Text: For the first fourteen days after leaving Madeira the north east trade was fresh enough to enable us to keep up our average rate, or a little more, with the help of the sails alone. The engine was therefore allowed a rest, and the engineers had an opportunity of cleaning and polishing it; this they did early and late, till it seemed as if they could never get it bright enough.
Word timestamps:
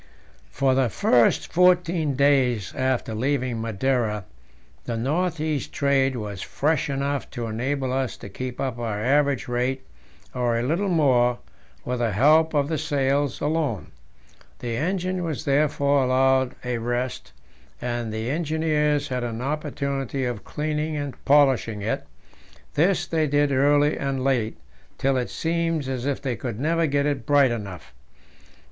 For 0.49 0.73
the 0.73 0.89
first 0.89 1.53
fourteen 1.53 2.15
days 2.15 2.73
after 2.73 3.13
leaving 3.13 3.61
Madeira 3.61 4.25
the 4.85 4.97
north 4.97 5.39
east 5.39 5.73
trade 5.73 6.15
was 6.15 6.41
fresh 6.41 6.89
enough 6.89 7.29
to 7.29 7.45
enable 7.45 7.93
us 7.93 8.17
to 8.17 8.27
keep 8.27 8.59
up 8.59 8.79
our 8.79 8.99
average 8.99 9.47
rate, 9.47 9.83
or 10.33 10.57
a 10.57 10.63
little 10.63 10.89
more, 10.89 11.37
with 11.85 11.99
the 11.99 12.13
help 12.13 12.55
of 12.55 12.67
the 12.67 12.79
sails 12.79 13.41
alone. 13.41 13.91
The 14.57 14.75
engine 14.75 15.23
was 15.23 15.45
therefore 15.45 16.05
allowed 16.05 16.55
a 16.65 16.79
rest, 16.79 17.31
and 17.79 18.11
the 18.11 18.27
engineers 18.31 19.09
had 19.09 19.23
an 19.23 19.39
opportunity 19.39 20.25
of 20.25 20.43
cleaning 20.43 20.97
and 20.97 21.13
polishing 21.25 21.83
it; 21.83 22.07
this 22.73 23.05
they 23.05 23.27
did 23.27 23.51
early 23.51 23.99
and 23.99 24.23
late, 24.23 24.57
till 24.97 25.15
it 25.15 25.29
seemed 25.29 25.87
as 25.87 26.07
if 26.07 26.19
they 26.19 26.35
could 26.35 26.59
never 26.59 26.87
get 26.87 27.05
it 27.05 27.23
bright 27.27 27.51
enough. 27.51 27.93